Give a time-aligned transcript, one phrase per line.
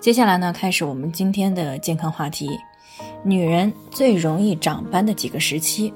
[0.00, 2.48] 接下来呢，开始我们今天的健康话题：
[3.22, 5.92] 女人最容易长斑的几个时期。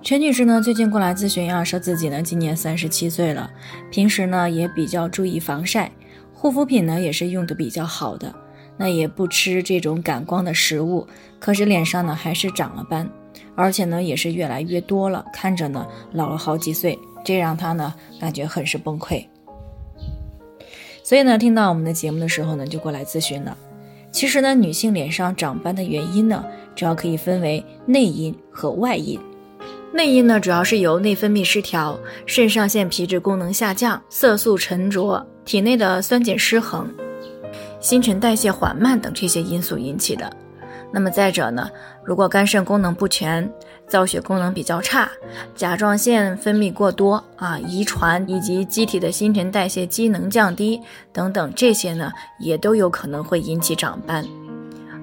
[0.00, 3.50] 陈女士呢，最近过来咨询啊，说自己呢今年三十七岁了，
[3.90, 5.90] 平时呢也比较注意防晒，
[6.32, 8.34] 护肤品呢也是用的比较好的，
[8.76, 11.06] 那也不吃这种感光的食物，
[11.38, 13.10] 可是脸上呢还是长了斑，
[13.54, 19.26] 而且呢也是越来越多了，看着呢老了好几岁，这让她呢感觉很是崩溃。
[21.02, 23.56] 所以呢，听到我们的节目的时候呢，就过来咨询了。
[24.10, 29.18] 其实呢，女性脸上长斑的原因呢，主要可以分为内因和外因。
[29.92, 36.86] 内因呢，主要是由内分泌失调、肾上腺皮质功能下降、色素沉着、体内的酸碱失衡、
[37.80, 40.30] 新陈代谢缓慢等这些因素引起的。
[40.90, 41.68] 那么再者呢，
[42.02, 43.50] 如果肝肾功能不全，
[43.86, 45.08] 造血功能比较差，
[45.54, 50.80] 甲状腺分泌过多啊，遗传以及机体的新陈代谢机能降低
[51.12, 54.24] 等等，这些呢也都有可能会引起长斑。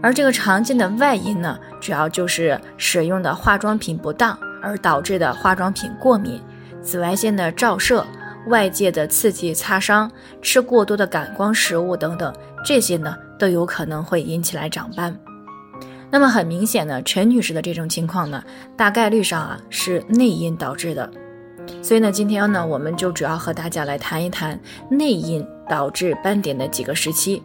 [0.01, 6.41] 而这个常见的外因呢，主要就是使用的化妆品不当而导致的化妆品过敏、
[6.81, 8.05] 紫外线的照射、
[8.47, 15.15] 外界的刺激擦伤、吃过多的感光食物等等，这些呢都有可能会引起来长斑。
[16.15, 18.41] 那么很明显呢，陈女士的这种情况呢，
[18.77, 21.11] 大概率上啊是内因导致的。
[21.81, 24.57] 所以呢，今天呢，我们就主要和大家来谈一谈
[24.89, 27.43] 内因导致斑点的几个时期。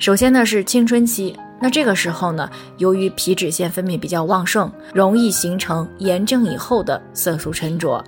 [0.00, 8.04] 首先呢是青春期，那这个时候呢，由于皮脂腺分泌比较旺盛，容易形成炎症以后的色素沉着。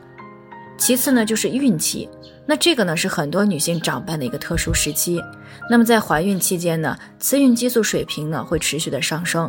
[0.76, 2.08] 其次呢就是孕期，
[2.46, 5.22] 那这个呢是很多女性长斑的一个特殊时期。
[5.70, 9.48] 那么在怀孕期间呢，雌孕激素水平呢会持续的上升。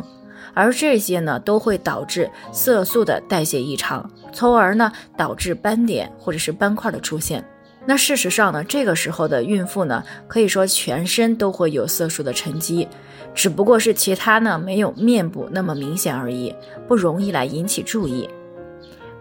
[0.56, 7.44] 而这些呢，都会导致色素的代谢异常，从而呢导致斑点或者是斑块的出现。
[7.84, 12.88] 那事实上呢，这个时候的孕妇呢，可以说全身都会有色素的沉积，
[13.34, 16.54] 只不过是其他呢没有面部那么明显而已，
[16.88, 18.28] 不容易来引起注意。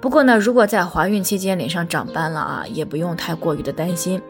[0.06, 4.22] 不过呢，如果在怀孕期间脸上长斑了啊，也不用太过于的担心，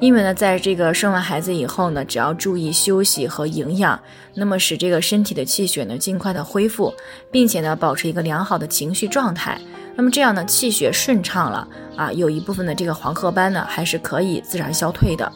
[0.00, 3.96] 因为呢，在这个生完孩子以后呢，只要注意休息和营养，
[4.34, 6.92] 那么使这个身体的气血呢尽快的恢复，
[7.30, 9.56] 并且呢保持一个良好的情绪状态，
[9.94, 15.30] 那么这样呢气血顺畅了啊，有一部分的这个黄褐斑呢还是可以自然消退的。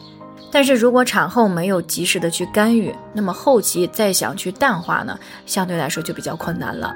[0.51, 6.93] 但是如果产后没有及时的去干预，那么后期再想去淡化呢，相对来说就比较困难了。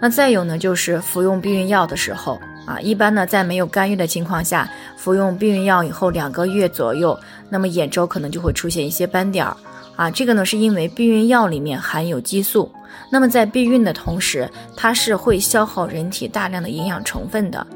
[0.00, 7.18] 那再有呢，就是服用避孕药的时候啊，一般呢在没有干预的情况下，服用避孕药以后两个月左右，
[7.50, 9.54] 那么眼周可能就会出现一些斑点儿
[9.96, 10.10] 啊。
[10.10, 12.72] 这个呢是因为避孕药里面含有激素，
[13.10, 17.66] 那么在避孕的同时，它是会消耗人体大量的营养成分的。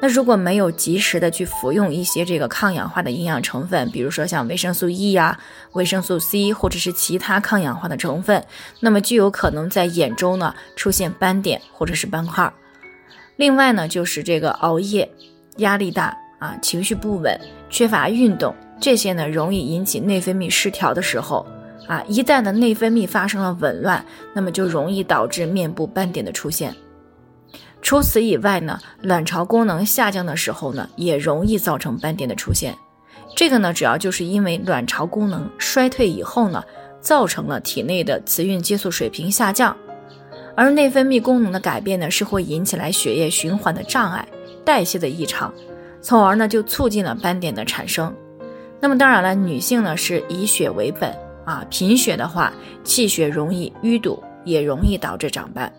[0.00, 5.38] 那如果没有及时的去服用一些这个抗氧化的营养成分，比如说像维生素 E 呀、
[5.72, 8.44] 维生素 C 或者是其他抗氧化的成分，
[8.80, 12.52] 那么就有可能在眼周呢出现斑点或者是斑块。
[13.36, 15.10] 另外呢，就是这个熬夜、
[15.58, 17.38] 压力大啊、情绪不稳、
[17.68, 21.44] 缺乏运动，这些呢容易引起内分泌失调的时候
[21.86, 26.74] 啊，一旦的内分泌发生了紊乱，那么就容易导致面部斑点的出现。
[27.80, 32.76] 除此以外呢，卵巢功能下降的时候呢，也容易造成斑点的出现。
[33.36, 36.62] 这个呢，主要就是因为卵巢功能衰退以后呢，
[37.00, 39.76] 造成了体内的雌孕激素水平下降，
[40.56, 44.26] 而内分泌功能的改变呢，是会引起来血液循环的障碍、
[44.64, 45.54] 代谢的异常，
[46.02, 48.12] 从而呢就促进了斑点的产生。
[48.80, 52.52] 那么当然了，女性呢是以血为本啊，贫血的话，
[52.82, 55.72] 气血容易淤堵，也容易导致长斑。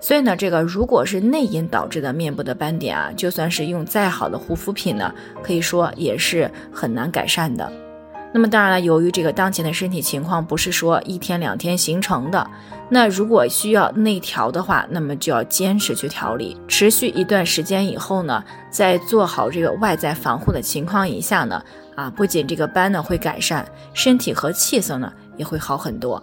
[0.00, 7.70] 所以呢，这个如果是内因导致的面部的斑点啊，就算是用再好的护肤品呢，可以说也是很难改善的。
[8.32, 12.48] 那么当然了，由于这个当前的身体情况不是说一天两天形成的，
[12.88, 21.60] 那如果需要内调的话，那么就要坚持去调理，持续一段时间以后呢，在做好这个外在防护的情况以下呢，
[21.96, 26.22] 啊，不仅这个斑呢会改善，身体和气色呢也会好很多。